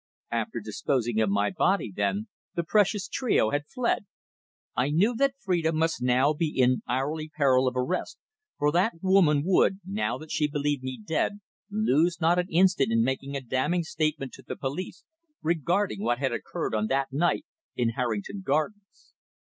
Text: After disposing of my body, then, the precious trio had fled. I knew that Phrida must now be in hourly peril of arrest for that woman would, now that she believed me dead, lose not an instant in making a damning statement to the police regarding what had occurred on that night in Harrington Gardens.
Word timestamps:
After 0.31 0.59
disposing 0.59 1.21
of 1.21 1.29
my 1.29 1.51
body, 1.51 1.93
then, 1.95 2.27
the 2.55 2.63
precious 2.63 3.07
trio 3.07 3.51
had 3.51 3.67
fled. 3.67 4.07
I 4.75 4.89
knew 4.89 5.13
that 5.17 5.35
Phrida 5.37 5.71
must 5.73 6.01
now 6.01 6.33
be 6.33 6.49
in 6.49 6.81
hourly 6.89 7.29
peril 7.29 7.67
of 7.67 7.75
arrest 7.77 8.17
for 8.57 8.71
that 8.71 8.93
woman 9.03 9.43
would, 9.45 9.79
now 9.85 10.17
that 10.17 10.31
she 10.31 10.47
believed 10.49 10.81
me 10.81 10.99
dead, 11.05 11.39
lose 11.69 12.17
not 12.19 12.39
an 12.39 12.47
instant 12.49 12.91
in 12.91 13.03
making 13.03 13.35
a 13.35 13.41
damning 13.41 13.83
statement 13.83 14.33
to 14.33 14.41
the 14.41 14.55
police 14.55 15.03
regarding 15.43 16.01
what 16.01 16.17
had 16.17 16.31
occurred 16.33 16.73
on 16.73 16.87
that 16.87 17.13
night 17.13 17.45
in 17.75 17.89
Harrington 17.89 18.41
Gardens. 18.43 19.13